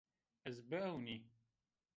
[0.47, 1.17] Ez biewnî